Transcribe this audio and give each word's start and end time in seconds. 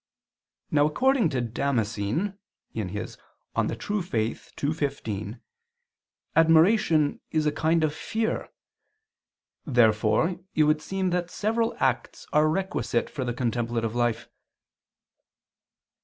Now 0.71 0.87
according 0.87 1.29
to 1.29 1.41
Damascene 1.41 2.35
(De 2.73 2.83
Fide 2.85 3.17
Orth. 3.83 4.13
ii, 4.15 4.33
15) 4.73 5.41
admiration 6.35 7.21
is 7.29 7.45
a 7.45 7.51
kind 7.51 7.83
of 7.83 7.93
fear. 7.93 8.49
Therefore 9.67 10.39
it 10.55 10.63
would 10.63 10.81
seem 10.81 11.11
that 11.11 11.29
several 11.29 11.75
acts 11.79 12.25
are 12.33 12.49
requisite 12.49 13.11
for 13.11 13.23
the 13.23 13.33
contemplative 13.35 13.93
life. 13.93 14.27